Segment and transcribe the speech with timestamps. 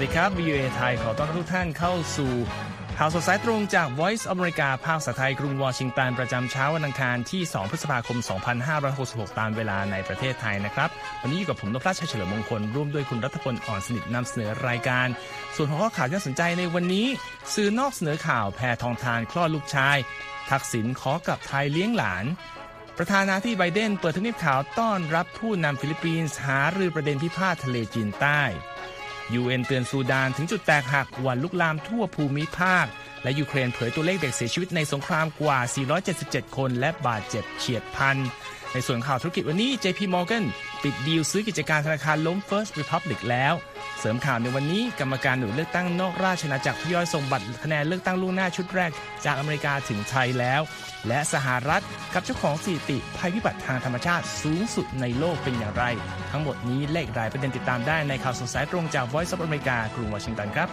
[0.00, 2.32] สวัสดีครับ VOA ไทยขอต้อนรับทุกท่านเข้าสู่
[2.98, 8.18] ข่าวสดสายตรงจาก Voice America ภาคภาไทยกรุงวอชิงตัน ประจำเช้าวันอังคารที่ 2 พฤษภาคม
[8.78, 10.88] 2566 ตามเวลาในประเทศไทยนะครับ
[11.22, 15.06] วันนี้อยู่กับผมนพรัชชัยเฉลิมมงคล ร่วมด้วยคุณรัฐพล อ่อนสนิทนำเสนอรายการ
[15.56, 17.06] ส่วนหัวข้อข่าวที่น่าสนใจในวันนี้
[17.54, 19.96] สื่อนอกเสนอข่าวแพทองทานคลอดลูกชาย
[20.50, 22.24] ทักษิณขอกลับไทยเลี้ยงหลาน
[22.98, 28.42] ประธานาธิบดีไบเดนเปิดทนียบข่าวต้อนรับผู้นำฟิลิปปินส์หารือประเด็นพิพาททะเลจีนใต้
[29.40, 32.86] UN เตือนซูดานถึงจุดแตกหักวันลุกลามทั่วภูมิภาค
[33.22, 35.58] และยูเครนเผยตัวเลขเด็กเสียชีวิตในสงครามกว่า
[36.08, 38.16] 477 คนและบาดเจ็บเฉียดพัน
[38.72, 40.44] ในส่วนข่าวธุรกิจวันนี้ JP Morgan
[40.82, 43.54] ปิดดีลซื้อกิจการธนาคารล้ม First Republic แล้ว
[44.00, 48.90] เสริมข่าวในวันนี้กรรมการหน่วยเลือกตั้งนอกราชอาณาจักรทยอยส่งบัตรคะแนนเลือกตั้งล่วงหน้าชุดแรก
[49.24, 50.60] จากอเมริกาถึงไทยแล้ว
[51.08, 51.82] และสหรัฐ
[52.14, 55.84] กับเจ้าของสถิติภัยพิบัติทางธรรมชาติสูงสุดในโลกเป็นอย่างไร
[56.30, 60.68] ทั้งหมดนี้เลขรายประเด็นติดตามได้ในข่าวสดสายตรงจาก Voice of America กรุงวอชิงตันครับ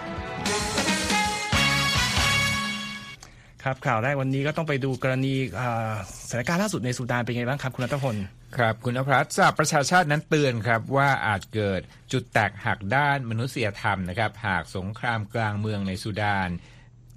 [3.64, 5.34] ครับข่าวแรกวันนี้ก็ต้องไปดูกรณี
[6.30, 8.17] สถานการณ์ล่าสุดในสุดานเป็นไงบ้างครับคุณรัตพล
[8.56, 11.81] ครับคุณนภัสสหประชาชาตินั้นเตือนครับว่าอาจเกิด
[12.12, 16.50] จุดแตกหักด้านมนุษยธรรมนะครับ หากสงครามกลางเมืองในสุดาน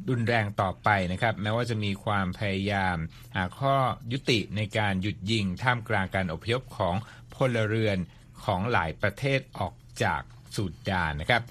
[0.09, 2.97] รุนแรงต่อไปนะครับ แม้ว่าจะมีความพยายาม
[3.37, 3.77] หาข้อ
[4.13, 6.95] ยุติในการหยุดยิงท่ามกลางการอพยพของ
[7.35, 7.99] พลเรือน
[8.45, 10.23] ของหลายประเทศออกจาก
[10.57, 11.43] สุดานนะครับ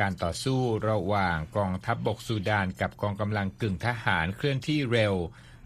[0.00, 5.14] การต่อสู้ระหว่างกองทัพบบกสุดานกับกองกำลังกึ่งทหารเคลื่อนที่เร็ว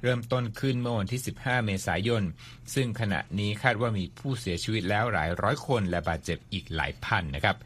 [0.02, 2.22] เริ่มต้นขึ้นเมื่อวันที่ 15 เมษายน
[2.74, 7.56] ซึ่งขณะนี้คาดว่ามีผู้เสียชีวิตแล้วหลายร้อยคนและบาดเจ็บอีกหลายพันนะครับ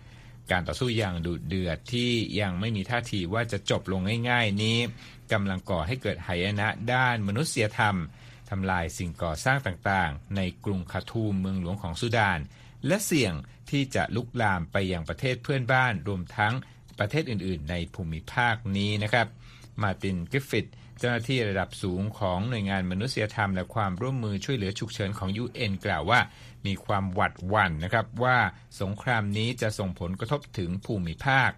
[0.51, 4.78] การต่อสู้อย่างดุเดือดที่ยังไม่มีท่าทีว่าจะจบลงง่ายๆ นี้
[5.33, 7.97] กำลังก่อให้เกิดหายนะด้านมนุษยธรรม
[8.50, 12.39] ทำลายสิ่งก่อสร้างต่างๆ ในกรุงคาทูมเมืองหลวงของสุดาน
[12.87, 13.33] และเสี่ยง
[13.71, 16.55] ที่จะลุกลามไปยังประเทศเพื่อนบ้านรวมทั้ง
[16.99, 19.27] ประเทศอื่นๆ ในภูมิภาคนี้นะครับ
[19.83, 20.66] มาตินกิฟฟิต
[20.99, 26.21] เจ้าหน้าที่ระดับสูงของหน่วยงานมนุษยธรรม และความร่วมมือช่วยเหลือฉุกเฉินของ UN กล่าวว่า
[26.67, 28.39] มีความหวัดหวั่นนะครับว่า
[28.81, 31.51] สงครามนี้จะส่งผลกระทบถึงภูมิภาค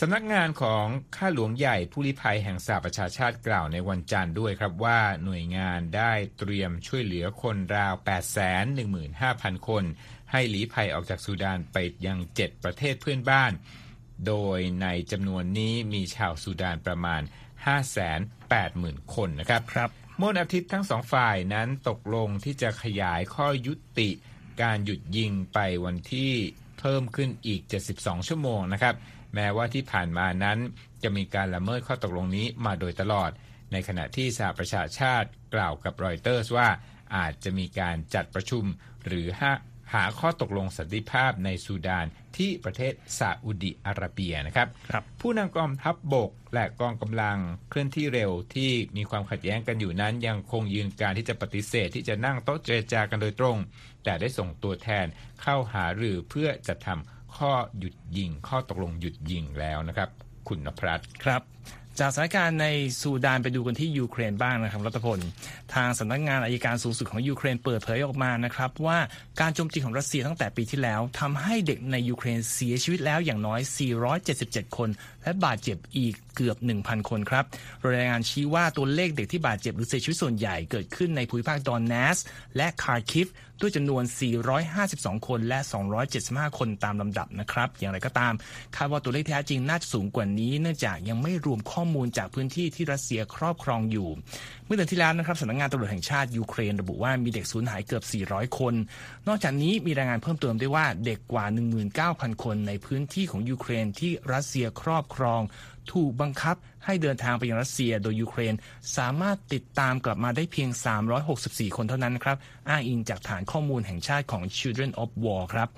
[0.00, 0.84] สำนักงานของ
[1.16, 7.94] ข้าหลวงใหญ่ผู้ลี้ภัยแห่งสหประชาชาติกล่าวในวันจันทร์ด้วยครับว่าหน่วยงานได้เตรียมช่วยเหลือคนราว
[8.80, 9.84] 815,000 คน
[10.32, 11.76] ให้ลี้ภัยออกจากสุดานไป
[12.06, 13.52] ยัง 7 ประเทศเพื่อนบ้าน
[14.26, 17.22] โดยในจำนวนนี้มีชาวสุดานประมาณ
[17.64, 24.10] 580,000 คนนะครับครับเมื่ออาทิตย์ทั้งสองฝ่ายนั้นตกลงที่จะขยายข้อยุติ
[24.62, 26.32] การหยุดยิงไปวันที่
[26.80, 27.60] เพิ่มขึ้นอีก
[27.94, 28.94] 72 ชั่วโมงนะครับ
[29.34, 30.58] แม้ว่าที่ผ่านมานั้น
[31.02, 33.30] จะมีการละเมิดข้อตกลงนี้มาโดยตลอด
[33.72, 36.68] ในขณะที่สหประชาชาติกล่าวกับรอยเตอร์สว่า
[37.16, 38.64] อาจจะมีการจัดประชุม
[39.06, 39.26] หรือ
[39.92, 42.06] หาหาข้อตกลงสันติภาพในซูดาน
[42.36, 47.38] ที่ประเทศซาอุดิอาระเบียนะครับรบผู้นำกองทัพบบกและกองกำลัง
[47.70, 53.56] เคลื่อนที่เร็วที่มีความขัดแย้งกันอยู่นั้น ยังคงยืนการที่จะปฏิเสธที่จะนั่งโต๊ะเจรจากันโดยตรง
[54.04, 55.06] แต่ได้ส่งตัวแทน
[55.42, 60.08] เข้าหารือเพื่อจะทำข้อหยุดยิง ข้อตกลงหยุดยิงแล้วนะครับ
[60.48, 61.42] คุณนภัสครับ
[62.00, 62.66] จากสถานการณ์ใน
[63.00, 65.18] ซูดานไปดูกันที่ยูเครนบ้างนะครับรัตพล
[65.74, 68.98] ทางสำนักงานอัยการสูงสุดของยูเครนเปิดเผยออกมานะครับว่า
[69.40, 73.60] การโจมตีของรัสเซียตั้งแต่ปีที่แล้วทำให้เด็กในยูเครนเสียชีวิตแล้วอย่างน้อย
[74.18, 74.88] 477 คน
[75.22, 77.44] และบาดเจ็บอีกเกือบ 1,000 คนครับ
[77.84, 82.18] รายงานชี้ว่าตัวเลขเด็กที่บาดเจ็บหรือเสียชีวิตส่วนใหญ่เกิดขึ้นในภูมิภาคดอแนตสก์
[82.56, 83.26] และคาร์คิฟ
[83.60, 84.02] ด้วยจำนวน
[84.64, 85.58] 452 คนและ
[86.08, 88.34] 275 คนตามลำดับนะครับ อย่างไรก็ตาม
[88.76, 94.08] คาดว่าตัวเลขที่แท้จริงน่าจะสูงกว่านี้ เนื่องจากยังไม่รวมข้อมูลจากพื้นที่ที่รัสเซียครอบครองอยู่
[94.64, 98.74] เมื่อเดือนที่แล้วนะครับสำนักงานตำรวจแห่งชาติยูเครนระบุว่ามีเด็กสูญหายเกือบ 400 คน
[99.28, 101.44] นอกจากนี้มีรายงานเพิ่มเติมด้วยว่าเด็กกว่า
[101.94, 105.40] 19,000 คนในพื้นที่ของยูเครนที่รัสเซียครอบครอง
[105.92, 108.54] ถูกบังคับให้เดินทางไปยังรัสเซียโดยยูเครน
[108.96, 110.70] สามารถติดตามกลับมาได้เพียง
[111.24, 112.36] 364 คนเท่านั้นครับ
[112.68, 115.68] อ้างอิงจากฐานข้อมูลแห่งชาติของ Children of War ครับ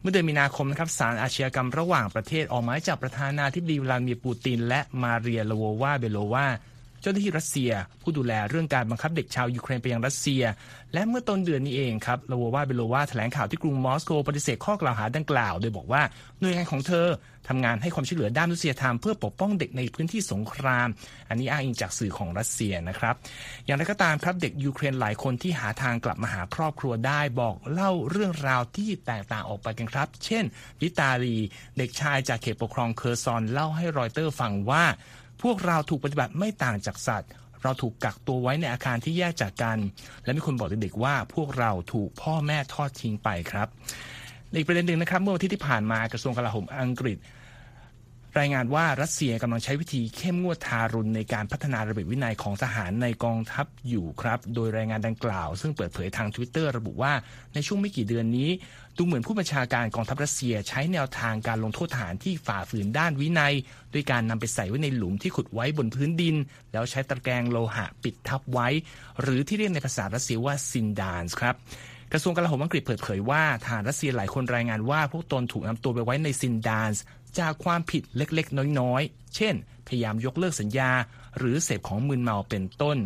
[0.00, 6.46] เมื่อเดือนมีนาคมนะครับศาลอาชญากรรมระหว่างประเทศออกหมายจับประธานาธิบดีวลาดิเมียร์ปูติน และมาเรียลโววา-เบโลวา
[7.04, 7.70] เจ้าหน้าที่รัสเซีย
[8.02, 10.42] ผู้ดูแลเรื่องการบังคับเด็กชาวยูเครนไปยังรัสเซีย
[10.94, 16.02] และเมื่อต้นเดือนนี้เองครับลโววา-เบโลวาแถลงข่าวที่กรุงมอสโกปฏิเสธข้อกล่าวหาดังกล่าว โดยบอกว่า
[16.40, 17.06] หน่วยงานของเธอ
[17.48, 20.88] ทำงานให้ความช่วยเหลือด้านมนุษยธรรมเพื่อปกป้องเด็กในพื้นที่สงคราม
[21.28, 23.14] อันนี้อ้างอิงจากสื่อของรัสเซียนะครับ
[23.64, 30.44] อย่างไรก็ตามครับเด็กยูเครนหลายคนที่หาทางกลับมาหาครอบครัวได้บอกเล่าเรื่องราวที่แตกต่างออกไปกันครับ เช่น
[30.82, 31.36] วิตาลี
[31.78, 34.84] เด็กชายจากเขตปกครองเคอร์ซอนเล่าให้รอยเตอร์ฟังว่า
[35.42, 37.30] พวกเราถูกปฏิบัติไม่ต่างจากสัตว์
[37.62, 39.78] เราถูกกักตัวไว้ในอาคารที่แยกจากกัน
[40.24, 43.68] และมีคนบอกเด็กๆว่าพวกเราถูกพ่อแม่ทอดทิ้งไปครับ
[44.56, 47.16] อีกประเด็นหนึ่งนะครับ เมื่อวันที่ที่ผ่านมากระทรวงกลาโหมอังกฤษ
[48.40, 57.12] รายงานว่ารัสเซียกำลังใช้วิธีเข้มงวดทารุณในการพัฒนาระเบียบวินัยของทหารในกองทัพอยู่ครับ โดยรายงานดังกล่าว ซึ่งเปิดเผยทาง Twitter ระบุว่า
[57.54, 58.50] ในช่วงไม่กี่เดือนนี้
[58.96, 63.54] ดูเหมือนผู้บัญชาการกองทัพรัสเซียใช้แนวทางการลงโทษทหารที่ฝ่าฝืนด้านวินัย
[63.92, 66.36] ด้วยการนำไปใส่ไว้ในหลุมที่ขุดไว้บนพื้นดิน
[66.72, 68.68] แล้วใช้ตะแกรงโลหะปิดทับไว้
[69.20, 71.56] หรือที่เรียกในภาษารัสเซียว่าซินดานส์ครับ
[72.12, 77.02] กระทรวงกลาโหมอังกฤษเปิดเผยว่าทหารรัสเซียหลายคนรายงานว่าพวกตนถูกนำตัวไปไว้ในซินดานส์
[77.40, 79.54] จากความผิดเล็กๆ น้อยๆ เช่น
[79.86, 80.90] พยายามยกเลิกสัญญา
[81.38, 82.98] หรือเสพของมึนเมาเป็นต้น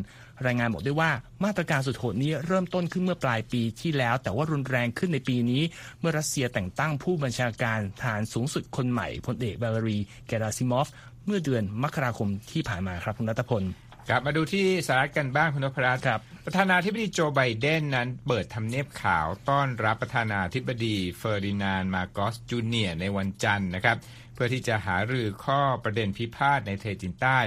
[0.46, 1.10] รายงานบอกด้วยว่า
[1.44, 5.62] มาตรการสุดโหดนี้เริ่มต้นขึ้นเมื่อปลายปีที่แล้ว แต่ว่ารุนแรงขึ้นในปีนี้
[6.00, 10.88] เมื่อรัสเซียแต่งตั้งผู้บัญชาการทหารสูงสุดคนใหม่พลเอกวาเลรี เกราซิมอฟ
[11.26, 13.62] เมื่อเดือนมกราคมที่ผ่านมาครับคุณรัตพล
[14.10, 23.96] กลับมาดูที่สหรัฐกันบ้างคุณนพรัตน์ครับประธานาธิบดีโจไบเดนนั้นเปิดทำเนียบขาวต้อนรับประธานาธิบดีเฟอร์ดินานด์มาร์กอสจูเนียร์ในวันจันทร์นะครับ
[24.34, 27.38] เพื่อที่จะหารือข้อประเด็นพิพาทในทะเลจีนใต้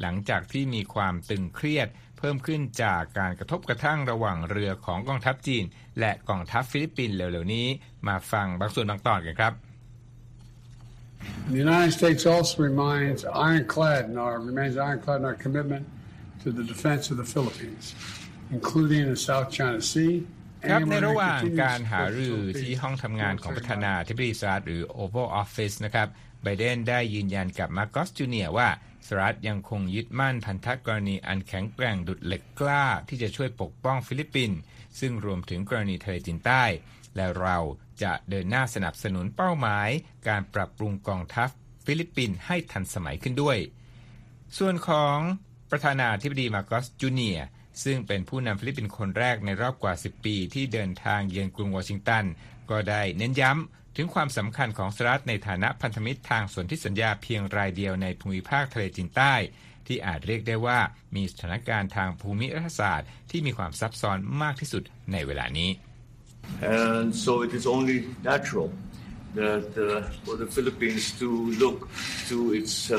[0.00, 1.88] หลังจากที่มีความตึงเครียด
[2.18, 5.64] เพิ่มขึ้นจากการกระทบกระทั่งระหว่างเรือของกองทัพจีน
[6.00, 7.66] และกองทัพฟิลิปปินส์เร็วๆนี้
[8.08, 9.52] มาฟังบางส่วนบางตอนกันครับ
[11.52, 15.84] The United States also remains ironclad in our remains ironclad in our commitment
[16.42, 17.84] to the defense of the Philippines,
[18.56, 20.14] including the South China Sea.
[20.70, 24.82] ครับ and ใน we're ระ gonna หว่าง continue to การหา support the รือ Philippines ที่ห้องทำงานของประธานาธิบดีสหรัฐหรือ
[24.98, 26.08] Oval Office นะครับ
[26.42, 28.68] ไบเดนได้ยืนยันกับมาร์กอสจูเนียร์ว่า
[29.06, 34.58] สหรัฐยังคงยึดมั่นพันธกรณีอันแข็งแกร่งดุจเหล็กกล้า ที่จะช่วยปกป้องฟิลิปปินส์
[35.00, 36.64] ซึ่งรวมถึงกรณีทะเลจีนใต้
[37.16, 37.58] และเรา
[38.02, 39.88] จะเดินหน้าสนับสนุนเป้าหมาย
[40.28, 41.48] การปรับปรุงกองทัพ
[41.84, 43.58] ฟิลิปปินส์ให้ทันสมัยขึ้นด้วย
[44.58, 45.18] ส่วนของ
[45.70, 47.46] ประธานาธิบดีมาร์กอสจูเนียร์
[47.84, 52.24] ซึ่งเป็นผู้นำฟิลิปปินส์คนแรกในรอบกว่า 10 ปีที่เดินทางเยือนกรุงวอชิงตัน
[52.70, 59.34] ก็ได้เน้นย้ำถึงความสำคัญของสหรัฐในฐานะพันธมิตรทางสนธิสัญญาเพียงรายเดียวในภูมิภาคทะเลจีนใต้
[59.86, 60.78] ที่อาจเรียกได้ว่า
[61.16, 64.82] มีสถานการณ์ทางภูมิรัฐศาสตร์ ที่มีความซับซ้อนมากที่สุด
[65.12, 65.70] ในเวลานี้
[66.62, 67.98] And so it is only
[68.30, 68.68] natural
[69.40, 69.86] that uh,
[70.24, 71.28] for the Philippines to
[71.62, 71.78] look
[72.30, 72.98] to its uh,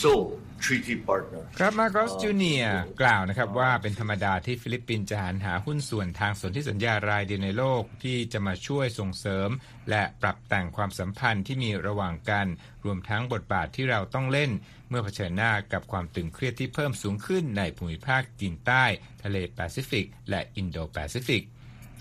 [0.00, 0.30] sole
[0.64, 1.42] treaty partner.
[1.58, 9.48] ครับมาร์กอสจูเนียร์กล่าวนะครับว่าเป็นธรรมดาที่ฟิลิปปินส์จะหันหาหุ้นส่วนทางสนธิสัญญารายเดียวในโลกที่จะมาช่วยส่งเสริม
[9.90, 12.46] และปรับแต่งความสัมพันธ์ที่มีระหว่างกัน
[12.84, 14.50] รวมทั้งบทบาทที่เราต้องเล่น
[14.88, 18.84] เมื่อเผชิญหน้ากับความตึงเครียดที่เพิ่มสูงขึ้นในภูมิภาคจีนใต้
[19.22, 21.42] ทะเลแปซิฟิก และอินโดแปซิฟิก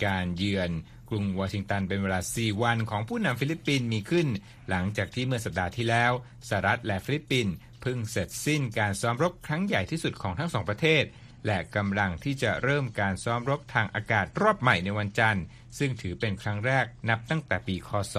[0.05, 0.71] การเยือน
[1.09, 4.27] กรุงวอชิงตันเป็นเวลา 4 วันของผู้นำฟิลิปปินส์มีขึ้น
[4.69, 6.11] หลังจากที่เมื่อสัปดาห์ที่แล้ว
[6.49, 7.53] สหรัฐและฟิลิปปินส์
[7.83, 11.03] เพิ่งเสร็จสิ้นการซ้อมรบครั้งใหญ่ที่สุดของทั้งสองประเทศ
[11.45, 15.43] และกำลังที่จะเริ่มการซ้อมรบทางอากาศรอบใหม่ในวันจันทร์
[15.77, 18.15] ซึ่งถือเป็นครั้งแรกนับตั้งแต่ปีคศ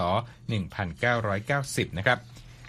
[1.19, 2.19] 1990 นะครับ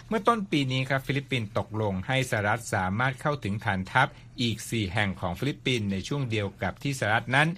[0.08, 4.08] เมื่อต้นปีนี้ครับฟิลิปปินส์ตกลงให้สหรัฐสามารถเข้าถึงฐานทัพ
[4.40, 7.48] อีก 4 แห่งของฟิลิปปินส์ในช่วงเดียวกับที่สหรัฐนั้น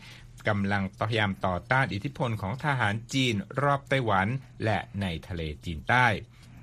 [0.48, 4.26] กำลังพยายามต่อต้านอิทธิพลของทหารจีนรอบไต้หวัน
[4.64, 6.06] และในทะเลจีนใต้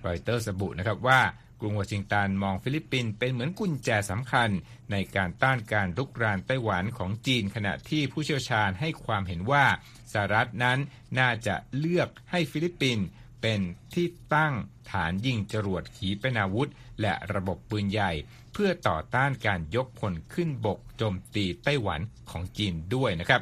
[0.06, 1.22] รอยเตอร์ระบุนะครับว่า
[1.60, 4.50] กรุงวอชิงตันมองฟิลิปปินส์เป็นเหมือนกุญแจสำคัญ
[4.92, 9.66] ในการต้านการรุกรานไต้หวันของจีนขณะที่ผู้เชี่ยวชาญให้ความเห็นว่า
[10.12, 10.80] สหรัฐนั้น
[11.20, 13.06] น่าจะเลือกให้ฟิลิปปินส์
[13.42, 13.60] เป็น
[13.94, 14.54] ที่ตั้ง
[14.92, 16.70] ฐานยิงจรวดขีปนาวุธ
[17.02, 18.12] และระบบปืนใหญ่
[18.54, 23.42] เพื่อต่อต้านการยกพลขึ้นบกโจมตีไต้หวันของจีนด้วยนะครับ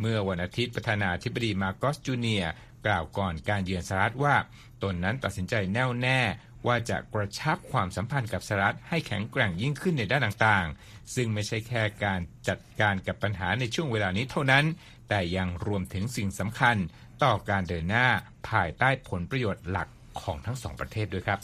[0.00, 2.44] เมื่อวันอาทิตย์ประธานาธิบดีมาร์กอสจูเนียร์
[2.86, 4.36] กล่าวก่อนการเยือนสหรัฐว่า
[4.82, 6.20] ตนนั้นตัดสินใจแน่วแน่
[6.66, 14.64] ว่าจะกระชับความสัมพันธ์กับสหรัฐให้แข็งแกร่งยิ่งขึ้นในด้านต่างๆ ซึ่งไม่ใช่แค่การจัดการกับปัญหาในช่วงเวลานี้เท่านั้น
[15.08, 16.76] แต่ยังรวมถึงสิ่งสำคัญ
[17.24, 18.06] ต่อการเดินหน้า
[18.48, 19.88] ภายใต้ผลประโยชน์หลัก
[20.22, 21.38] ของทั้งสองประเทศด้วยครับ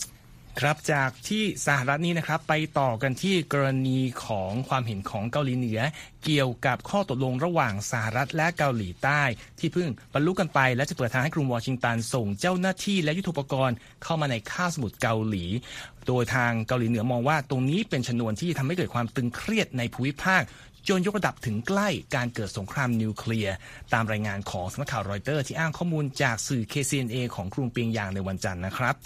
[0.62, 5.80] ครับจากที่สหรัฐนี้นะครับไปต่อกันที่กรณีของความเห็นของเกาหลีเหนือ
[6.24, 9.22] เกี่ยวกับข้อตกลงระหว่างสหรัฐและเกาหลีใต้
[9.58, 15.44] ที่เพิ่งบรรลุกันไป และจะเปิดทางให้กรุงวอชิงตันส่งเจ้าหน้าที่และยุทธปกรณ์เข้ามาในคาบสมุทรเกาหลี
[16.06, 20.42] โดยทางเกาหลีเหนือมองว่าตรงนี้เป็นชนวนที่ทำให้เกิดความตึงเครียดในภูมิภาค
[20.88, 23.54] จนยกระดับถึงใกล้การเกิดสงครามนิวเคลียร์
[23.92, 28.96] ตามรายงานของสำนักข่าวรอยเตอร์ที่อ้างข้อมูลจากสื่อ KCNA ของกรุงเปียงยางในวันจันทร์นะครับ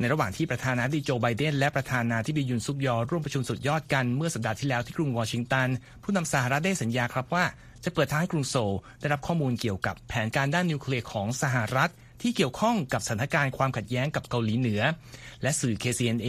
[0.00, 5.68] ในระหว่างที่ประธานาธิบดีโจไบเดนและประธานาธิบดียุนซุกยอร่วมประชุมสุดยอดกันเมื่อสัปดาห์ที่แล้วที่กรุงวอชิงตัน
[6.02, 7.44] ผู้นำสหรัฐได้สัญญาครับว่า
[7.84, 11.90] จะเปิดทางให้กรุงโซลได้รับข้อมูลเกี่ยวกับแผนการด้านนิวเคลียร์ของสหรัฐ
[12.22, 14.82] ที่เกี่ยวข้องกับสถานการณ์ความขัดแย้งกับเกาหลีเหนือ
[15.42, 16.28] และสื่อ KCNA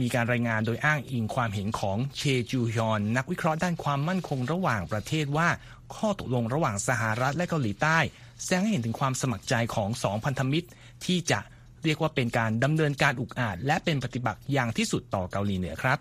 [0.00, 5.48] มีการรายงานโดยอ้างอิงความเห็นของเชจูฮยอน นักวิเคราะห์ด้านความมั่นคงระหว่างประเทศว่า
[5.94, 7.98] ข้อตกลงระหว่างสหรัฐและเกาหลีใต้
[8.42, 10.68] แสดงให้เห็นถึงความสมัครใจของสองพันธมิตร
[11.06, 11.40] ที่จะ
[11.88, 15.98] เรียกว่าเป็นการดำเนินการอุกอาจ และเป็นปฏิบัติอย่างที่สุดต่อเกาหลีเหนือครับ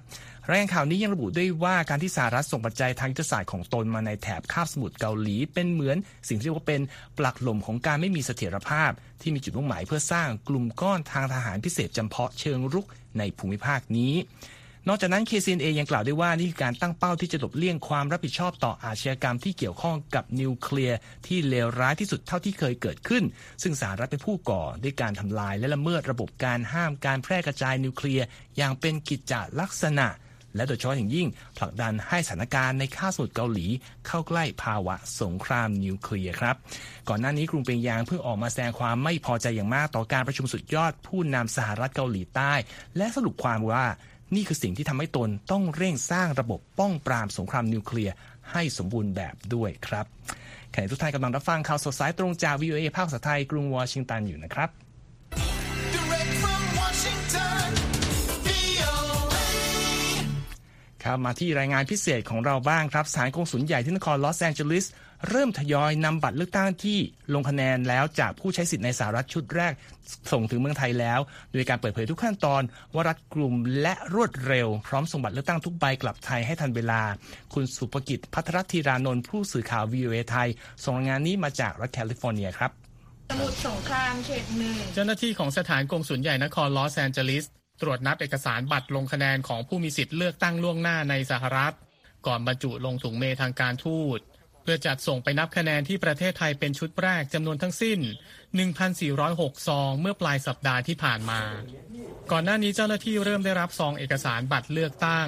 [0.49, 6.81] รายงานข่าวนี้ยังระบุด้วยว่าการที่สหรัฐส่งปัจจัยทางยุทธศาสตร์ของตนมาในแถบคาบสมุทรเกาหลี เป็นเหมือนสิ่งที่เรียกว่าเป็น
[7.17, 8.91] ปลักหล่มของการไม่มีเสถียรภาพ
[9.21, 12.85] ที่มีจุดมุ่งหมายเพื่อสร้างกลุ่มก้อนทางทหารพิเศษจำเพาะเชิงรุก
[13.17, 14.13] ในภูมิภาคนี้
[14.89, 23.23] นอกจากนั้น KCNA ยังกล่าวได้ว่านี่คือการตั้งเป้าที่จะหลบเลี่ยงความรับผิดชอบต่ออาชญากรรมที่เกี่ยวข้องกับนิวเคลียร์ที่เลวร้ายที่สุดเท่าที่เคยเกิดขึ้น
[23.63, 28.25] ซึ่งสหรัฐเป็นผู้ก่อด้วยการทำลายและละเมิดระบบการห้ามการแพร่กระจายนิวเคลียร์
[28.57, 30.07] อย่างเป็นกิจจลักษณะ
[30.55, 31.27] และโดยเฉพาะอย่างยิ่ง
[31.57, 33.67] ผลักดันให้สถานการณ์ในคาบสมุทรเกาหลี
[34.07, 36.55] เข้าใกล้ภาวะสงครามนิวเคลียร์ครับ
[37.09, 42.53] ก่อนหน้านี้กรุงเปียงยางเพิ่งออกมาแสดงความไม่พอใจอย่างมากต่อการประชุมสุดยอดผู้นำสหรัฐเกาหลีใต้
[42.97, 43.85] และสรุปความว่า
[44.35, 48.13] นี่คือสิ่งที่ทำให้ตนต้องเร่งสร้างระบบป้องปรามสงครามนิวเคลียร์
[48.51, 50.05] ให้สมบูรณ์แบบด้วยครับ
[50.73, 54.69] ขณะทุกท่านกำลังรับฟังข่าวสดสายตรงจาก VOA ภาคภาษาไทยกรุงวอชิงตันอยู่นะครับ
[55.95, 57.67] Direct from Washington,
[58.47, 59.45] VOA.
[61.03, 64.85] ครับมาที่รายงานพิเศษของเราบ้างครับสถานกงสุลใหญ่ที่นครลอสแองเจลิส
[65.29, 66.97] เริ่มทยอยนำบัตรเลือกตั้งที่
[67.33, 69.73] ลงคะแนนแล้วจากผู้ใช้สิทธิ์ในสหรัฐชุดแรก
[70.31, 71.19] ส่งถึงเมืองไทยแล้ว
[71.51, 72.61] โดยการเปิดเผยทุกขั้นตอน
[72.93, 77.01] ว่ารัดกลุ่มและรวดเร็ว พร้อมส่งบัตรเลือกตั้งทุกใบกลับไทยให้ทันเวลา
[77.53, 80.49] คุณสุภกิจพัทรธีรานนท์ผู้สื่อข่าว VOA ไทย
[80.83, 82.71] ส่งรายงานนี้มาจากรัฐแคลิฟอร์เนียครับ
[83.29, 87.45] สมุทรสงครามเขตหนึ่งเจ้าหน้าที่ของสถานกงสุลใหญ่นครลอสแอนเจลิส
[87.81, 91.75] ตรวจนับเอกสารบัตรลงคะแนนของผู้มีสิทธิ์เลือกตั้งล่วงหน้าในสหรัฐ
[92.27, 94.19] ก่อนบรรจุลงถุงเมทางการทูต
[94.69, 97.99] พื่อจัดส่งไปนับคะแนนที่ประเทศไทยเป็นชุดแรกจำนวนทั้งสิ้น
[98.83, 101.41] 1,406 ซอง เมื่อปลายสัปดาห์ที่ผ่านมา
[102.31, 105.27] ก่อนหน้านี้เจ้าหน้าที่เริ่มได้รับซองเอกสารบัตรเลือกตั้ง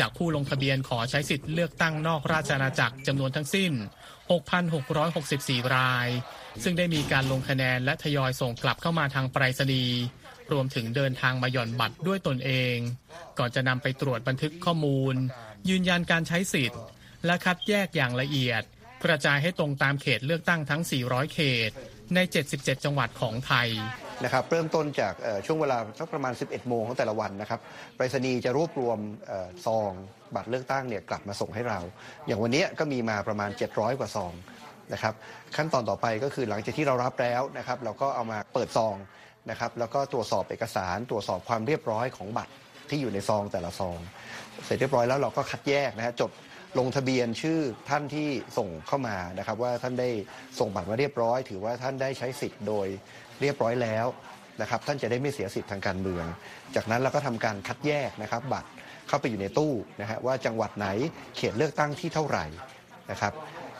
[0.00, 3.72] จากผู้ลงทะเบียนขอใช้สิทธิ์เลือกตั้งนอกราชอาณาจักรจำนวนทั้งสิ้น
[4.52, 6.08] 6,664 ราย
[6.62, 9.98] ซึ่งได้มีการลงคะแนนและทยอยส่งกลับเข้ามาทางไปรษณีย์
[10.52, 12.76] รวมถึงเดินทางมาหย่อนบัตรด้วยตนเอง
[13.38, 15.14] ก่อนจะนำไปตรวจบันทึกข้อมูล
[15.68, 16.80] ยืนยันการใช้สิทธิ์
[17.26, 18.62] และคัดแยกอย่างละเอียด
[19.04, 21.70] กระจายให้ตรงตามเขตเลือกตั้งทั้ง 400 เขต
[22.14, 22.18] ใน
[22.52, 23.68] 77 จังหวัดของไทย
[24.24, 25.14] นะครับเริ่มต้นจาก
[25.46, 27.60] ช่วงเวลาสักประมาณ 11 โมงของแต่ละวันนะครับ
[27.96, 28.98] ไปรษณีย์จะรวบรวม
[29.30, 29.32] อ
[29.66, 29.90] ซอง
[30.34, 31.80] บัตรเลือกตั้งเนี่ยกลับมาส่งให้เรา
[32.26, 34.32] อย่างวันนี้ก็มีมาประมาณ 700 กว่าซอง
[34.92, 35.14] นะครับ
[35.56, 38.94] ขั้นตอนต่อไปก็คือหลังจากที่เรารับแล้วนะครับเราก็เอามาเปิดซอง
[39.50, 42.52] นะครับแล้วก็ตรวจสอบเอกสาร ตรวจสอบความเรียบร้อยของบัตร
[42.88, 43.98] ที่อยู่ในซองแต่ละซอง
[44.64, 46.30] เสร็จเรียบร้อยแล้วเราก็คัดแยกนะฮะจด
[46.78, 48.28] ลงทะเบียนชื่อท่านที่
[48.58, 50.10] ส่งเข้ามานะครับ ว่าท่านได้
[50.58, 52.86] ส่งบัตรมาเรียบร้อย ถือว่าท่านได้ใช้สิทธิ์โดย
[53.40, 54.06] เรียบร้อยแล้ว
[54.60, 56.26] นะครับ ท่านจะได้ไม่เสียสิทธิ์ทางการเมือง
[56.74, 58.68] จากนั้นเราก็ทำการคัดแยกนะครับ บัตร
[59.08, 60.88] เข้าไปอยู่ในตู้นะฮะว่าจังหวัดไหน
[61.36, 62.44] เขตเลือกตั้งที่เท่าไหร่
[63.10, 63.32] นะครับ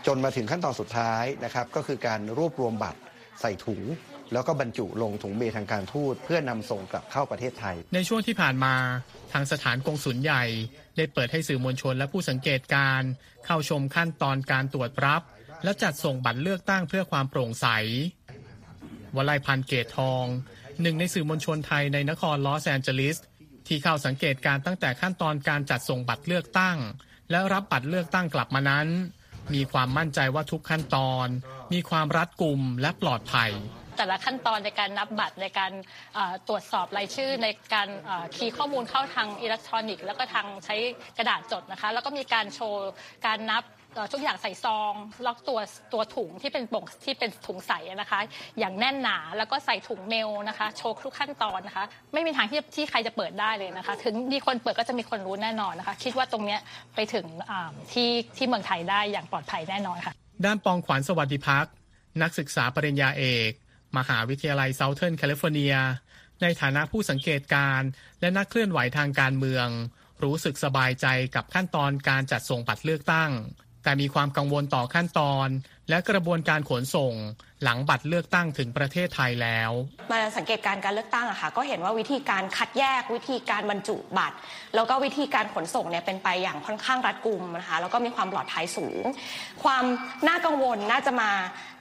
[0.07, 3.00] จนมาถึงขั้นตอนสุดท้ายนะครับ ก็คือการรวบรวมบัตร
[3.41, 3.83] ใส่ถุง
[4.33, 8.75] แล้วก็บรรจุลงถุงเมทางการทูตเพื่อนำส่งกลับเข้าประเทศไทย ในช่วงที่ผ่านมา
[9.33, 10.45] ทางสถานกงสุลใหญ่
[10.97, 13.11] ได้เปิดให้สื่อมวลชนและผู้สังเกตการ์
[13.47, 15.23] เข้าชมขั้นตอนการตรวจรับ
[15.64, 17.66] และจัดส่งบัตรเลือกตั้งเพื่อความโปร่งใส
[19.16, 20.25] วลัยพันเกตทอง
[20.83, 23.16] หนึ่งในสื่อมวลชนไทยในนครลอสแอนเจลิส
[23.66, 26.76] ที่เข้าสังเกตการณ์ตั้งแต่ขั้นตอนการจัดส่งบัตรเลือกตั้ง
[27.30, 28.87] และรับบัตรเลือกตั้งกลับมานั้น
[29.54, 31.26] มีความมั่นใจว่าทุกขั้นตอน
[31.73, 33.50] มีความรัดกุมและปลอดภัย
[33.99, 35.73] แต่ละขั้นตอนในการนับบัตรในการ
[36.49, 37.88] ตรวจสอบรายชื่อในการ
[38.37, 40.76] คีย์ข้อมูลเข้าทางอิเล็กทรอนิกส์แล้วก็ทางใช้
[41.19, 42.91] กระดาษจดนะคะแล้วก็มีการโชว์
[43.26, 43.65] การนับ
[44.12, 44.93] ทุกอย่างใส่ซอง
[45.26, 45.59] ล็อกตัว
[45.93, 48.21] ตัวถุงที่เป็นบ่งที่เป็นถุงใสนะคะ
[48.59, 56.59] อย่างแน่นหนาแล้วก็ใส่ถุงเมลนะคะ โชว์ทุกขั้นตอนนะคะ ไม่มีทางที่ที่ใครจะเปิดได้เลยนะคะ ถึงมีคนเปิดก็จะมีคนรู้แน่นอนนะคะ คิดว่าตรงนี้
[56.95, 57.26] ไปถึง
[57.93, 60.12] ที่ที่เมืองไทยได้อย่างปลอดภัยแน่นอนค่ะ
[60.45, 61.73] ด้านปองขวัญสวัสดิพักษ์
[62.23, 63.53] นักศึกษาปริญญาเอก
[63.99, 65.75] มหาวิทยาลัยเซาเทิร์นแคลิฟอร์เนีย
[66.43, 67.88] ในฐานะผู้สังเกตการณ์
[68.21, 69.69] และนักเคลื่อนไหวทางการเมือง
[70.25, 73.31] รู้สึกสบายใจกับขั้นตอนการจัดส่งบัตรเลือกตั้ง
[73.83, 75.49] แต่มีความกังวลต่อขั้นตอน
[75.88, 77.14] และกระบวนการขนส่ง
[77.64, 79.70] หลังบัตรเลือกตั้งถึงประเทศไทยแล้ว
[80.12, 84.36] มาสังเกตการการเลือกตั้งอะค่ะก็เห็นว่าวิธีการคัดแยกวิธีการบรรจุบัตร
[84.75, 89.04] แล้วก็วิธีการขนส่งเนี่ยเป็นไปอย่างค่อนข้างรัดกุมนะคะแล้วก็มีความปลอดภัยสูง
[89.64, 89.84] ความ
[90.28, 91.30] น่ากังวลน่าจะมา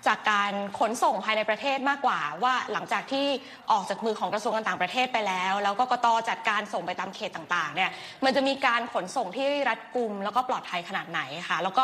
[0.08, 3.26] จากการขนส่งภายในประเทศมากกว่า ว่าหลังจากที่
[3.72, 7.92] ออกจากมือของกระทรวงการต่างประเทศไปแล้ว แล้วก็กตจัดการส่งไปตามเขตต่างๆเนี่ย
[8.26, 11.84] มันจะมีการขนส่งที่รัดกุมแล้วก็ปลอดภัยขนาดไหนค่ะแล้วก็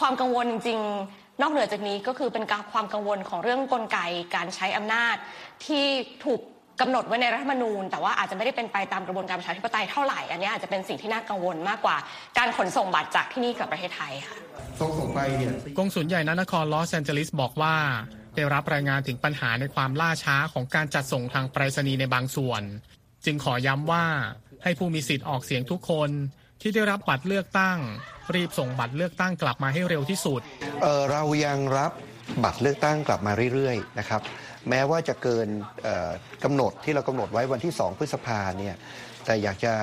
[0.00, 3.98] ความกังวลจริงๆ นอกเหนือจากนี้ก็คือเป็นการความกังวลของเรื่องกลไก
[4.34, 5.16] การใช้อำนาจ
[5.64, 5.84] ที่
[6.24, 6.40] ถูก
[6.80, 11.96] กำหนดไว้ในรัฐธรรมนูญ แต่ว่าอาจจะไม่ได้เป็นไปตามกระบวนการประชาธิปไตยเท่าไหร่ อันนี้อาจจะเป็นสิ่งที่น่ากังวลมากกว่า
[12.38, 14.36] การขนส่งบัตรจากที่นี่กลับประเทศไทยค่ะ
[14.80, 17.74] ส่งส่งไปเนี่ยกงสุลใหญ่นนครลอสแอนเจลิสบอกว่า
[18.36, 22.62] ได้รับรายงานถึงปัญหาในความล่าช้าของการจัดส่งทางไปรษณีย์ในบางส่วน
[23.24, 24.04] จึงขอย้ำว่า
[24.62, 26.10] ให้ผู้มีสิทธิ์ออกเสียงทุกคน
[26.62, 27.78] ที่ได้รับบัตรเลือกตั้ง
[28.34, 30.40] รีบส่งบัตรเลือกตั้งกลับมาให้เร็วที่สุด
[30.82, 31.92] เเรายังรับ
[32.44, 34.20] บัตรเลือกตั้งกลับมาเรื่อยๆนะครับ
[34.68, 35.48] แม้ว่าจะเกิน
[36.44, 38.74] กำหนดที่เรากำหนดไว้วันที่ 2 พฤษภาเนี่ย
[39.26, 39.74] แต่อยากจะ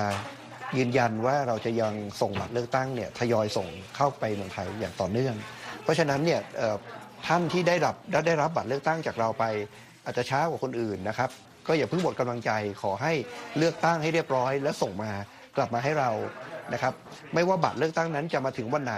[0.78, 5.34] ยืนยันว่าเราจะยังส่งบัตรเลือกตั้งเนี่ยทยอยส่งเข้าไปเมืองไทยอย่างต่อเนื่อง
[5.82, 6.40] เพราะฉะนั้นเนี่ย
[7.26, 9.44] ท่านที่ได้รับได้ได้รับบัตรเลือกตั้งจากเราไป
[10.04, 11.30] อาจจะช้ากว่าคนอื่นนะครับ
[11.66, 12.50] ก็อย่าเพิ่งหมดกำลังใจ
[12.82, 13.12] ขอให้
[13.58, 15.12] เลือกตั้งให้เรียบร้อย แล้วส่งมา
[15.56, 16.10] กลับมาให้เรา
[16.72, 16.94] นะครับ
[17.34, 18.94] ไม่ว่าบัตรเลือกตั้งนั้นจะมาถึงวันไหน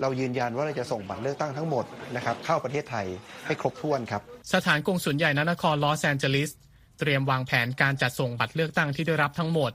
[0.00, 1.84] เรายืนยันว่าเราจะส่งบัตรเลือกตั้งทั้งหมด
[2.16, 3.06] นะครับเข้าประเทศไทย
[3.46, 4.22] ให้ครบถ้วนครับ
[4.54, 6.50] สถานกงสุลใหญ่ณนครลอสแอนเจลิส
[7.00, 9.72] เตรียมวางแผนการจัดส่งบัตรเลือกตั้งที่ได้รับทั้งหมด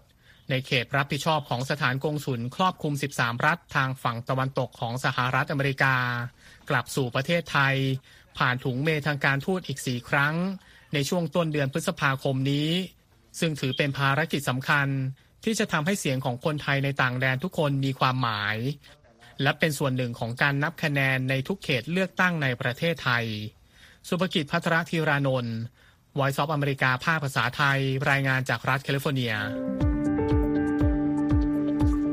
[0.49, 5.95] ในเขตรับผิดชอบของสถานกงสุลครอบคลุม 13 รัฐทางฝั่งตะวันตกของสหรัฐอเมริกา
[6.69, 7.75] กลับสู่ประเทศไทย
[8.37, 10.35] ผ่านถุงเมทางการทูตอีก 4 ครั้ง
[10.93, 12.69] ในช่วงต้นเดือนพฤษภาคมนี้
[13.39, 14.87] ซึ่งถือเป็นภารกิจสำคัญ
[15.43, 18.57] ที่จะทำให้เสียงของคนไทยในต่างแดนทุกคนมีความหมาย
[19.41, 23.25] และเป็นส่วนหนึ่งของการนับคะแนนในทุกเขตเลือกตั้งในประเทศไทย
[24.07, 25.57] สุภกิจพัทรธีรานนท์
[26.17, 27.79] Voice of อเมริกาภาคภาษาไทย
[28.09, 29.33] รายงานจากรัฐแคลิฟอร์เนีย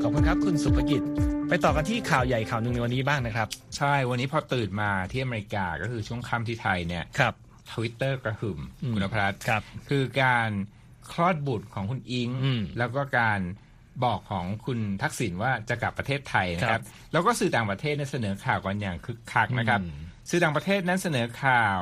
[0.03, 1.03] ขอบคุณครับคุณสุภกิจ
[1.49, 7.35] ไปต่อกันที่ข่าวใหญ่ข่าวหนึ่งในวันนี้บ้างนะครับ ใช่ วันนี้พอตื่นมาที่อเมริกาก็คือช่วงค่ำที่ไทยเนี่ยครับ
[7.73, 10.51] ทวิตเตอร์กระหึ่มอืมคุณนภัสครับ คือการ
[11.13, 13.41] คลอดบุตรของคุณอิงอืมแล้วก็การ
[14.05, 21.81] บอกของคุณทักษิณว่าจะกลับประเทศไทยนะคครัรับบแล้วก็สื่อต่างประเทศเนี่ยเสนอข่าวกันอย่างคึกคักนะครับอืมสื่อต่างประเทศนั้นเสนอข่าว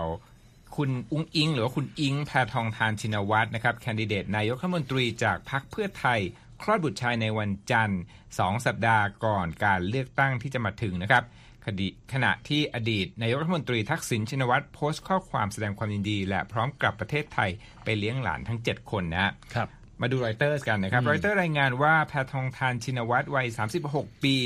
[0.76, 6.20] คุณอุ้งอิง หรือว่าคุณอิงแพทองทานชินวัตรนะครับแคนดิเดตนายกรัฐมนตรีจากพรรคเพื่อไทย
[6.62, 8.00] คลอดบุตรชายในวันจันทร์
[8.38, 11.24] สองสัปดาห์ก่อนการเลือกตั้งที่จะมาถึงนะครับ
[11.66, 17.50] คดีขณะที่อดีตนายกรัฐมนตรีทักษิณชินวัตรโพสต์ข้อความแสดงความยินดี และพร้อมกลับประเทศไทย
[17.84, 19.68] ไปเลี้ยงหลานทั้ง 7 คนนะฮะครับ
[20.00, 23.46] มาดูรอยเตอร์กันนะครับอืมรอยเตอร์รายงานว่าแพทองทานชินวัตรวัย
[23.86, 24.36] 36 ปี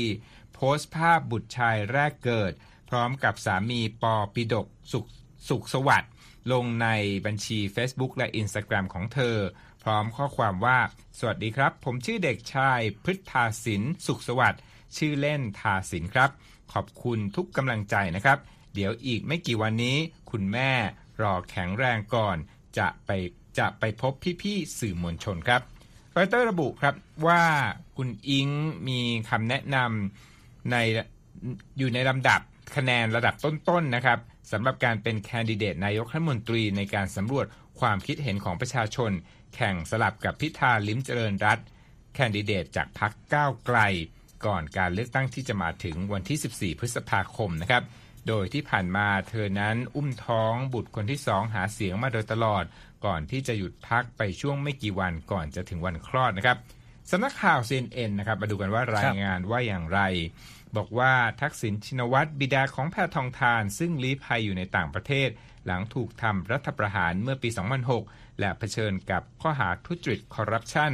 [0.53, 2.51] โพสต์ภาพบุตรชายแรกเกิด
[2.89, 5.05] พร้อมกับสามีปอปิดกสุข
[5.49, 6.11] สุขสวัสดิ์
[6.51, 6.87] ลงใน
[7.25, 9.37] บัญชี Facebook และ Instagram ของเธอ
[9.83, 10.79] พร้อมข้อความว่า
[11.19, 14.61] สวัสดีครับ ผมชื่อเด็กชายพฤทธาสินสุขสวัสดิ์
[14.97, 16.29] ชื่อเล่นทาสินครับ
[16.73, 18.37] ขอบคุณทุกกำลังใจนะครับ
[18.73, 19.97] เดี๋ยวอีกไม่กี่วันนี้
[20.31, 20.71] คุณแม่
[21.21, 22.37] รอแข็งแรงก่อน
[22.77, 23.09] จะไป
[23.59, 25.61] จะไปพบพี่ๆสื่อมวลชนครับ
[26.15, 26.95] รอยเตอร์ระบุครับ
[27.27, 27.43] ว่า
[27.97, 28.47] คุณอิง
[28.87, 30.75] มีคำแนะนำใน
[31.77, 32.41] อยู่ในลำดับ
[32.75, 34.19] คะแนนระดับต้นๆนะครับ
[34.51, 37.45] สำหรับการเป็นแคนดิเดตนายกรัฐมนตรีในการสำรวจ
[37.79, 39.11] ความคิดเห็นของประชาชน
[39.55, 41.59] แข่งสลับกับพิธาลิ้มเจริญรัต
[42.15, 43.79] แคนดิเดตจากพรรคก้าวไกล
[44.45, 47.83] ก่อนการเลือกตั้งที่จะมาถึงวันที่ 14 พฤษภาคมนะครับ
[48.27, 52.63] โดยที่ผ่านมาเธอนั้นอุ้มท้องบุตรคนที่สองหาเสียงมาโดยตลอด
[53.05, 56.57] ก่อนที่จะหยุดพักไปช่วงไม่กี่วันก่อนจะถึงวันคลอดนะครับ
[57.11, 59.99] สำนักข่าว CNN นะครับมาดูกันว่ารายงานว่าอย่างไร
[60.77, 65.29] บอกว่าทักษิณชินวัตรบิดาของแพทองทาน ซึ่งลี้ภัยอยู่ในต่างประเทศ
[65.65, 67.49] หลังถูกทำรัฐประหารเมื่อปี
[67.95, 70.91] 2006 และเผชิญกับข้อหาทุจริตคอร์รัปชัน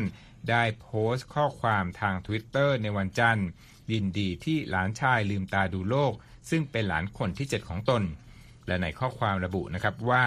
[0.52, 3.48] ได้โพสต์ข้อความทาง Twitter ในวันจันทร์
[3.92, 6.14] ยินดีที่หลานชายลืมตาดูโลก
[6.50, 8.04] ซึ่งเป็นหลานคนที่ 7 ของตน
[8.68, 10.26] และในข้อความระบุนะครับว่า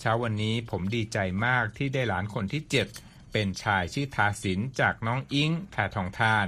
[0.00, 2.62] เช้าวันนี้ผมดีใจมากที่ได้หลานคนที่
[2.96, 6.46] 7 เป็นชายชื่อทาสินจากน้องอิงแพทองทาน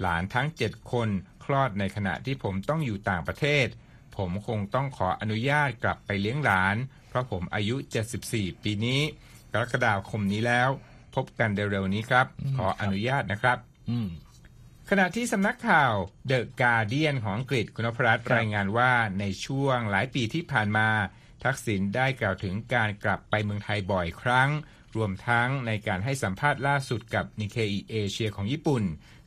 [0.00, 1.08] หลานทั้ง 7 คน
[1.44, 3.66] คลอดในขณะที่ผมต้องอยู่ต่างประเทศ
[4.16, 6.76] ผมคงต้องขออนุญาตกลับไปเลี้ยงหลาน
[7.08, 7.76] เพราะผมอายุ
[8.20, 9.00] 74 ปีนี้
[9.52, 10.70] กรกฎาคมนี้แล้ว
[11.14, 13.58] พบกันเร็วๆนี้ครับ ขออนุญาตนะครับ
[13.90, 14.08] อืม
[14.90, 15.94] ขณะที่สำนักข่าว
[16.26, 20.88] เดอะการเดียนของอังกฤษคุณนพรัตน์ครับรายงานว่าในช่วงหลายปีที่ผ่านมา
[21.44, 24.50] ทักษิณได้กล่าวถึงการกลับไปเมืองไทยบ่อยครั้ง
[24.96, 28.82] รวมทั้งในการให้สัมภาษณ์ล่าสุดกับนิเคอีเอเชียของญี่ปุ่น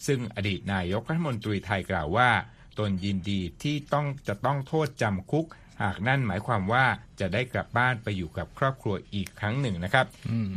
[0.08, 2.30] ซึ่งอดีตนายกรัฐมนตรีไทยกล่าวว่า
[2.78, 5.46] ตนยินดีที่ต้องจะต้องโทษจำคุก
[5.84, 6.86] หากนั่นหมายความว่า
[7.20, 10.06] จะได้กลับบ้านไปอยู่กับครอบครัวอีกครั้งหนึ่งนะครับ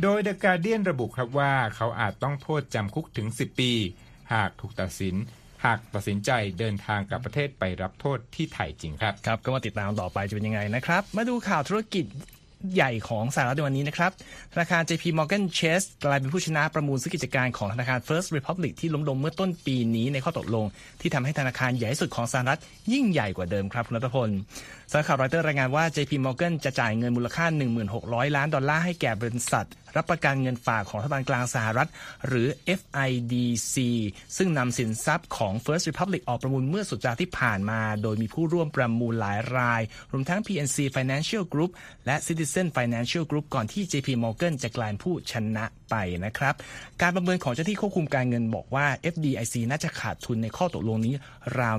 [0.01, 3.71] โดย The Guardian ระบุครับว่าเขาอาจต้องโทษจำคุกถึง 10 ปี
[4.33, 5.15] หากถูกตัดสิน
[5.65, 12.05] หากตัดสินใจเดินทางกลับประเทศไปรับโทษที่ไทยจริงครับ ครับ ก็มาติดตามต่อไปจะเป็นยังไงนะครับ มาดูข่าวธุรกิจ
[12.75, 14.11] ใหญ่ของสหรัฐในวันนี้นะครับ
[14.53, 20.65] ธนาคาร JP Morgan Chase กลายเป็นผู้ชนะประมูลซื้อกิจการของธนาคาร First Republic ที่ล้มลงเมื่อต้นปีนี้ในข้อตกลง
[21.01, 22.59] ที่ทำให้ธนาคารใหญ่ที่สุดของสหรัฐ
[22.93, 24.29] ยิ่งใหญ่กว่าเดิมครับคุณรัตพล
[24.89, 27.45] สำนักข่าวรอยเตอร์รายงานว่า JP Morgan จะจ่ายเงินมูลค่า
[27.91, 31.89] 1,600 ล้านดอลลาร์ให้แก่บริษัท รับประกันเงินฝากของรัฐบาลกลางสหรัฐ
[32.27, 32.47] หรือ
[32.79, 33.75] FIDC
[34.37, 41.71] ซึ่งนำสินทรัพย์ของ First Republic ออกประมูลเมื่อสุดสัปดาห์ที่ผ่านมา โดยมีผู้ร่วมประมูลหลายราย รวมทั้ง PNC Financial Group
[42.05, 46.55] และ Citizen Financial Group ก่อนที่ JP Morgan จะกลายผู้ชนะไปนะครับ
[47.01, 51.13] การประเมินของเจ้าหน้าที่ควบคุมการเงินบอกว่า FDIC น่าจะขาดทุนในข้อตกลงนี้
[51.59, 51.75] ราว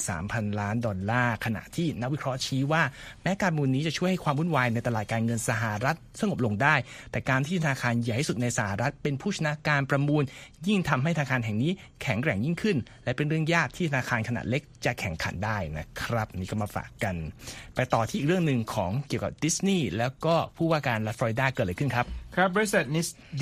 [0.00, 2.82] 13,000 ล้านดอลลาร์ ขณะที่นักวิเคราะห์ชี้ว่า
[3.22, 6.74] แม้การประมูลนี้จะช่วยให้ความวุ่นวายในตลาดการเงินสหรัฐสงบลงได้
[7.10, 10.22] แต่การที่ธนาคารใหญ่ที่สุดในสหรัฐ เป็นผู้ชนะการประมูล
[10.68, 17.16] ยิ่งทำให้ธนาคารแห่งนี้แข็งแกร่งยิ่งขึ้น และเป็นเรื่องยากที่ธนาคารขนาดเล็กจะแข่งขันได้นะครับ นี่ก็มาฝากกัน
[17.74, 22.84] ไปต่อที่อีกเรื่องหนึ่งของเกี่ยวกับดิสนีย์แล้วก็ผู้ว่าการรัฐฟลอริดาเกิดอะไรขึ้นครับ ครับบริษัท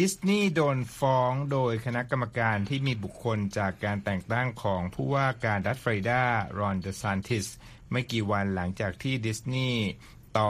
[0.00, 6.22] ดิสนีย์โดนฟ้องโดยคณะกรรมการที่มีบุคคลจากการแต่งตั้งของผู้ว่าการรัฐฟลอริดา
[6.58, 7.46] รอนเดซานติส
[7.92, 9.84] ไม่กี่วันหลังจากที่ดิสนีย์
[10.38, 10.48] ต่อ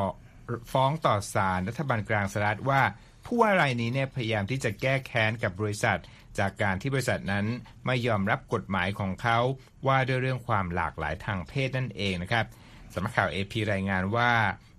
[0.72, 2.82] ฟ้องต่อศาลรัฐบาลกลางสหรัฐว่า
[3.24, 5.98] ผู้ว่ารายนี้เนี่ยพยายามที่จะแก้แค้นกับบริษัท
[6.38, 7.46] จากการที่บริษัทนั้น
[7.86, 9.38] ไม่ยอมรับกฎหมายของเขา
[9.86, 12.46] ว่าด้วยเรื่องความหลากหลายทางเพศนั่นเองนะครับ
[12.92, 14.32] สำนักข่าว AP รายงานว่า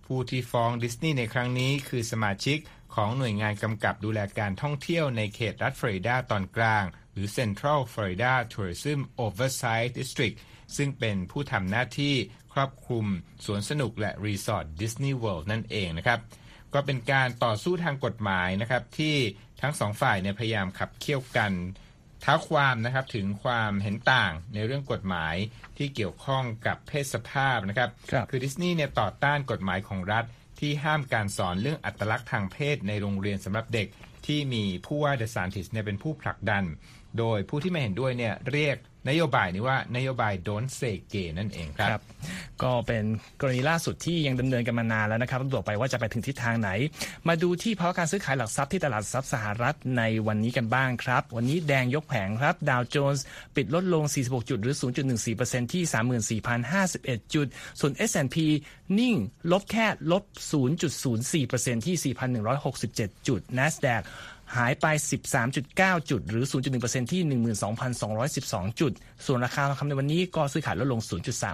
[0.05, 2.57] ผู้ที่ฟ้องดิสนีย์ในครั้งนี้คือสมาชิก
[2.95, 10.37] ของหน่วยงานกำกับดูแลการท่องเที่ยวในเขตรัฐฟลอริดาตอนกลาง หรือ Central Florida Tourism Oversight District
[10.77, 12.15] ซึ่งเป็นผู้ทำหน้าที่
[12.53, 13.05] ครอบคลุม
[13.45, 16.19] สวนสนุกและรีสอร์ทดิสนีย์เวิลด์นั่นเองนะครับ
[16.75, 19.15] ก็เป็นการต่อสู้ทางกฎหมายนะครับ ที่
[19.61, 21.51] ทั้งสองฝ่ายเนี่ยพยายามขับเคี่ยวกัน
[22.23, 25.35] ท้าความนะครับถึงความเห็นต่างในเรื่องกฎหมาย
[25.77, 30.25] ที่เกี่ยวข้องกับเพศสภาพนะครับครับคือดิสนีย์เนี่ยต่อต้านกฎหมายของรัฐ
[30.59, 33.87] ที่ห้ามการสอนเรื่องอัตลักษณ์ทางเพศในโรงเรียนสำหรับเด็ก
[34.25, 36.63] ที่มีผู้ว่าเดซานติสเนี่ยเป็นผู้ผลักดัน
[37.19, 38.77] โดยผู้ที่ไม่เห็นด้วยเนี่ยเรียก
[39.09, 42.01] นโยบายนี้ว่านโยบาย don't say gay นั่นเองครับรบ
[42.63, 43.03] ก็เป็น
[43.41, 46.69] กรณีล่าสุดที่ยังดำเนินกันมานานแล้วนะครับต้องบอกไปว่าจะไปถึงทิศทางไหน
[47.27, 54.75] มาดูที่ภาวะการซื้อขายหลักทรัพย์ที่ตลาดทรัพย์สหรัฐในวันนี้กันบ้างครับ วันนี้แดงยกแผงครับดาวโจนส์ปิดลดลง 46 จุดหรือ
[55.23, 57.47] 0.14%ที่ 34,051 จุด
[57.79, 58.37] ส่วน S&P
[58.99, 59.15] นิ่ง
[59.51, 60.23] ลบแค่ลบ
[60.99, 62.13] 0.04%ที่
[62.65, 64.03] 4,167 จุด NASDAQ
[64.55, 64.85] หายไป
[65.49, 66.45] 13.9 จุด หรือ
[66.77, 67.21] 0.1%ที่
[68.01, 68.91] 12,212 จุด
[69.25, 71.01] ส่วนราคาทองคำในวันนี้ก็ซื้อขายลดลง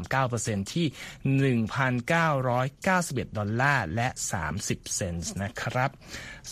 [0.10, 4.08] 0.39%ที่ 1,991 ดอลลาร์และ
[4.52, 5.90] 30 เซนต์นะครับ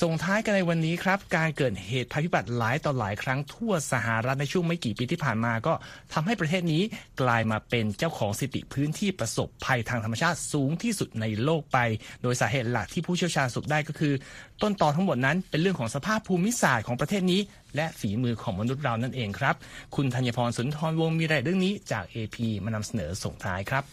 [0.02, 5.74] ส่งท้ายกันในวันนี้ครับ การเกิดเหตุภัยพิบัติหลายต่อหลายครั้งทั่วสหรัฐในช่วงไม่กี่ปีที่ผ่านมาก็
[6.14, 6.84] ทำให้ประเทศนี้
[7.22, 11.78] กลายมาเป็นเจ้าของสิติพื้นที่ประสบภัยทางธรรมชาติสูงที่สุดในโลกไป
[12.22, 14.14] โดยสาเหตุหลักที่ผู้เชี่ยวชาญสรุปได้ก็คือ
[14.62, 17.42] ต้นตอทั้งหมดนั้นเป็นเรื่องของสภาพภูมิศาสตร์ของประเทศนี้
[17.76, 19.56] และฝีมือของมนุษย์เรานั่นเองครับ
[19.96, 23.84] คุณธัญพรสุนทรวงศ์มีรายเอียดเรื่องนี้จาก AP มานำเสนอส่งท้ายครับ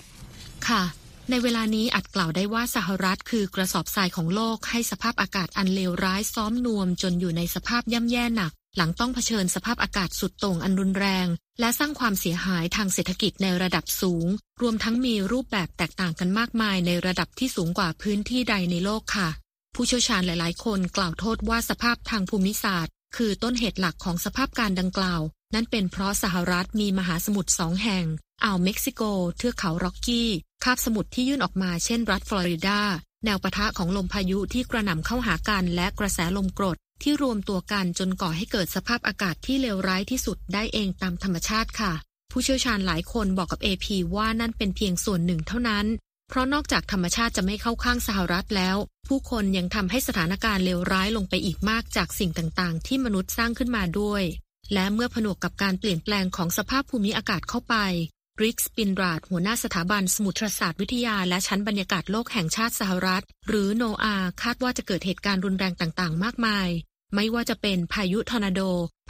[0.69, 0.83] ค่ะ
[1.31, 11.27] ในเวลานี้อาจกล่าวได้ว่าสหรัฐคือกระสอบทรายของโลกให้สภาพอากาศอันเลวร้ายซ้อมนวมจนอยู่ในสภาพย่ำแย่หนัก หลังต้องเผชิญสภาพอากาศสุดโต่งอันรุนแรง
[11.61, 14.27] และสร้างความเสียหายทางเศรษฐกิจในระดับสูง
[14.63, 19.29] รวมทั้งมีรูปแบบแตกต่างกันมากมายในระดับที่สูงกว่าพื้นที่ใดในโลกค่ะ
[19.79, 25.23] ผู้เชี่ยวชาญหลาย ๆ คนกล่าวโทษว่าสภาพทางภูมิศาสตร์ คือต้นเหตุหลักของสภาพการดังกล่าว
[25.55, 28.05] นั่นเป็นเพราะสหรัฐมีมหาสมุทรสองแห่ง
[28.45, 29.03] อ่าวเม็กซิโก
[29.39, 30.31] เทือกเขาร็อกกี้
[30.65, 32.81] คาบสมุทรที่ยื่นออกมาเช่นรัฐฟลอริดา
[33.25, 41.93] แนวปะทะของลมพายุที่กระหน่ำเข้าหากันและกระแสลมกรดที่รวมตัวกันจนก่อให้เกิดสภาพอากาศที่เลวร้ายที่สุดได้เองตามธรรมชาติค่ะ
[42.31, 43.87] ผู้เชี่ยวชาญหลายคนบอกกับ AP
[44.17, 45.87] ว่านั่นเป็นเพียงส่วนหนึ่งเท่านั้น
[46.29, 48.77] เพราะนอกจากธรรมชาติจะไม่เข้าข้างสหรัฐแล้ว
[49.09, 54.23] ผู้คนยังทำให้สถานการณ์เลวร้ายลงไปอีกมากจากสิ่งต่างๆ ที่มนุษย์สร้างขึ้นมาด้วย
[54.75, 57.77] และเมื่อผนวกกับการเปลี่ยนแปลงของสภาพภูมิอากาศเข้าไป
[58.43, 66.69] ริกสปินราดหัวหน้าสถาบันสมุทรศาสตร์วิทยาและชั้นบรรยากาศโลกแห่งชาติสหรัฐ หรือโนอาคาดว่าจะเกิดเหตุการณ์รุนแรงต่างๆ มากมาย
[67.19, 68.61] ไม่ว่าจะเป็นพายุทอร์นาโด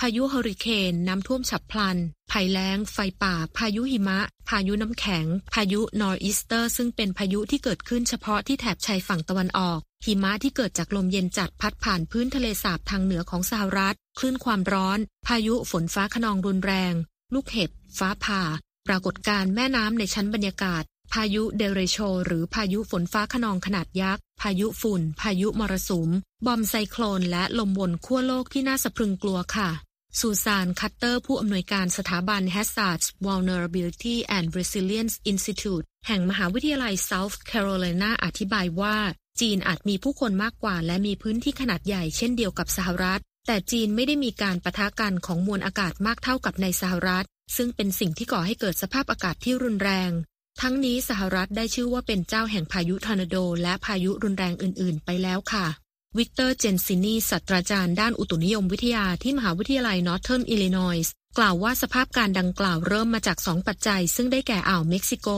[0.00, 1.96] พายุเฮอริเคนน้ำท่วมฉับพลัน
[2.30, 16.92] ภัยแล้ง ไฟป่า พายุหิมะ พายุน้ำแข็ง พายุ nor'easter ซึ่งเป็นพายุที่เกิดขึ้นเฉพาะที่แถบชายฝั่งตะวันออก หิมะที่เกิดจากลมเย็นจัดพัดผ่านพื้นทะเลสาบทางเหนือของสหรัฐ คลื่นความร้อน พายุฝนฟ้าขนองรุนแรง
[17.34, 18.42] ลูกเห็บ ฟ้าผ่า
[18.86, 26.10] ปรากฏการณ์แม่น้ำในชั้นบรรยากาศ พายุ derecho หรือพายุฝนฟ้าขนองขนาดยักษ์ พายุฝุ่น พายุมรสุม
[26.46, 29.70] bomb cyclone และลมวนขั้วโลกที่น่าสะพรึงกลัวค่ะ
[30.18, 38.96] ซูซาน คัตเตอร์ ผู้อำนวยการสถาบัน Hazards Vulnerability and Resilience Institute แห่งมหาวิทยาลัย South Carolina อธิบายว่า
[39.40, 50.10] จีนอาจมีผู้คนมากกว่า และมีพื้นที่ขนาดใหญ่เช่นเดียวกับสหรัฐ แต่จีนไม่ได้มีการปะทะกันของมวลอากาศมากเท่ากับในสหรัฐซึ่งเป็นสิ่งที่ก่อให้เกิดสภาพอากาศที่รุนแรง
[50.62, 55.66] ทั้งนี้สหรัฐได้ชื่อว่าเป็นเจ้าแห่งพายุทอร์นาโด และพายุรุนแรงอื่น ๆ ไปแล้วค่ะ
[56.18, 65.28] วิกเตอร์เจนซินีศาสตราจารย์ด้านอุตุนิยมวิทยาที่มหาวิทยาลัยนอร์เทิร์นอิลลินอยส์กล่าวว่าสภาพการดังกล่าวเริ่มมาจากสองปัจจัย ซึ่งได้แก่อ่าวเม็กซิโก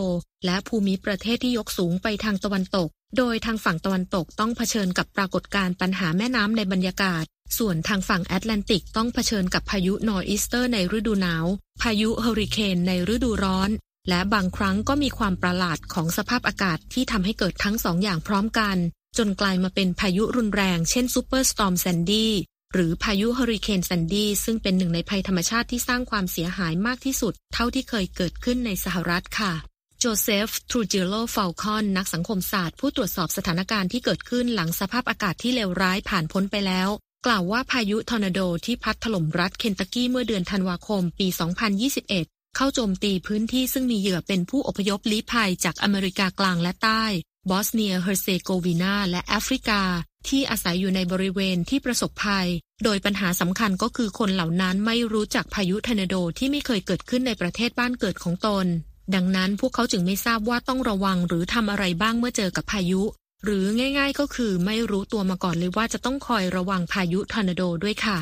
[0.47, 7.25] และภูมิประเทศที่ยกสูงไปทางตะวันตก โดยทางฝั่งตะวันตกต้องเผชิญกับปรากฏการณ์ปัญหาแม่น้ำในบรรยากาศ
[7.59, 11.47] ส่วนทางฝั่งแอตแลนติกต้องเผชิญกับพายุ nor'easter ในฤดูหนาว
[11.83, 13.71] พายุเฮอริเคนในฤดูร้อน
[14.09, 18.77] และบางครั้งก็มีความประหลาดของสภาพอากาศที่ทำให้เกิดทั้งสองอย่างพร้อมกัน
[19.19, 22.33] จนกลายมาเป็นพายุรุนแรงเช่น superstorm แซนดี้
[22.75, 29.53] หรือพายุเฮอริเคนแซนดี้ซึ่งเป็นหนึ่งในภัยธรรมชาติที่สร้างความเสียหายมากที่สุด เท่าที่เคยเกิดขึ้นในสหรัฐค่ะ
[29.99, 36.89] โจเซฟ ทรูจิโลฟ ัลคอน นักสังคมศาสตร์ ผู้ตรวจสอบสถานการณ์ที่เกิดขึ้นหลังสภาพอากาศที่เลวร้ายผ่านพ้นไปแล้ว
[37.27, 47.05] กล่าวว่าพายุทอร์นาโดที่พัดถล่มรัฐเคนตักกี้เมื่อเดือนธันวาคมปี 2021 เข้าโจมตีพื้นที่ซึ่งมีเหยื่อเป็นผู้อพยพลี้ภัยจากอเมริกากลางและใต้
[47.51, 49.83] บอสเนียเฮอร์เซโกวีนาและแอฟริกา
[50.29, 52.49] ที่อาศัยอยู่ในบริเวณที่ประสบภัย
[52.85, 58.67] โดยปัญหาสำคัญก็คือคนเหล่านั้นไม่รู้จักพายุทอร์นาโดที่ไม่เคยเกิดขึ้นในประเทศบ้านเกิดของตน
[59.15, 63.03] ดังนั้นพวกเขาจึงไม่ทราบว่าต้องระวังหรือทำอะไรบ้างเมื่อเจอกับพายุ
[63.45, 63.65] หรือ
[63.99, 68.19] ง่าย ๆ ก็คือไม่รู้ตัวมาก่อนเลยว่าจะต้องคอยระวังพายุทอร์นาโดด้วยค่ะ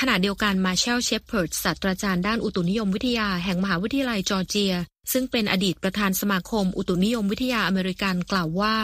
[0.00, 4.74] ขณะเดียวกันมาร์แชลเชพเพิร์ดศาสตราจารย์ด้านอุตุนิยมวิทยาแห่งมหาวิทยาลัยจอร์เจีย
[5.12, 8.76] ซึ่งเป็นอดีตประธานสมาคมอุตุนิยมวิทยาอเมริกันกล่าวว่า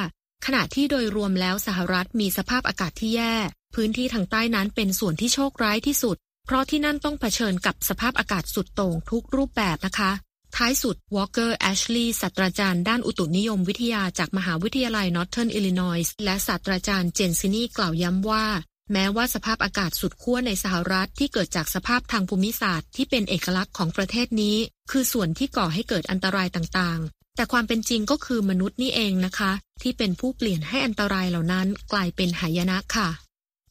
[0.47, 3.35] ขณะที่โดยรวมแล้วสหรัฐมีสภาพอากาศที่แย่
[3.75, 10.13] พื้นที่ทางใต้นั้นเป็นส่วนที่โชคร้ายที่สุด เพราะที่นั่นต้องเผชิญกับสภาพอากาศสุดโต่งทุกรูปแบบนะคะ
[10.57, 18.47] ท้ายสุดวอลเกอร์แอชลีย์ศาสตราจารย์ด้านอุตุนิยมวิทยาจากมหาวิทยาลัยนอร์เทิร์นอิลลินอยส์และศาสตราจารย์เจนซินีกล่าวย้ำว่า
[18.93, 24.57] แม้ว่าสภาพอากาศสุดขั้วในสหรัฐที่เกิดจากสภาพทางภูมิศาสตร์ที่เป็นเอกลักษณ์ของประเทศนี้
[24.91, 33.09] คือส่วนที่ก่อให้เกิดอันตรายต่างๆ แต่ความเป็นจริงก็คือมนุษย์นี่เองนะคะ ที่เป็นผู้เปลี่ยนให้อันตรายเหล่านั้นกลายเป็นหายนะค่ะ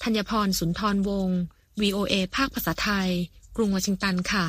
[0.03, 1.39] ธัญพรสุนทรวงศ์
[1.81, 3.09] VOA ภาคภาษาไทย
[3.55, 4.45] กรุงวอชิงตันค่ะ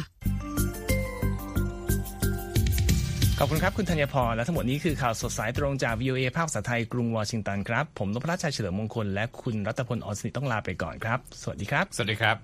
[3.39, 12.37] ขอบคุณครับ คุณธัญพร และทั้งหมดนี้คือข่าวสดสายตรงจาก VOA ภาคภาษาไทยกรุงวอชิงตันครับ ผมนพรัชชัยเฉลิมมงคล และคุณรัตพลออสนิทต้องลาไปก่อนครับ สวัสดีครับ สวัสดีครับ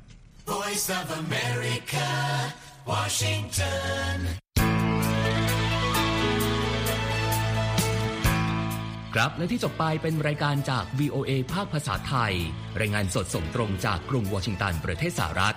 [0.52, 2.08] Voice of America,
[2.90, 4.16] Washington.
[9.14, 12.34] ครับและที่จบไปเป็นรายการจาก VOA ภาคภาษาไทย
[12.80, 15.56] รายงานสดส่งตรงจากกรุงวอชิงตันประเทศสหรัฐ